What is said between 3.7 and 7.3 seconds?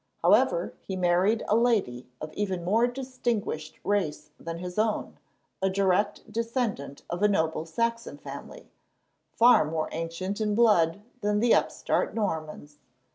race than his own, a direct descendant of a